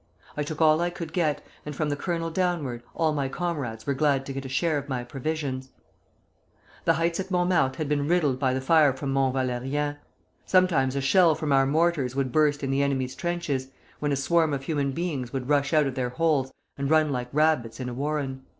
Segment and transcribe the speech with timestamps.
[0.35, 3.93] I took all I could get, and from the colonel downward, all my comrades were
[3.93, 5.69] glad to get a share of my provisions.
[6.85, 9.97] The heights of Montmartre had been riddled by the fire from Mont Valérien.
[10.47, 13.67] Sometimes a shell from our mortars would burst in the enemy's trenches,
[13.99, 17.27] when a swarm of human beings would rush out of their holes and run like
[17.31, 18.41] rabbits in a warren."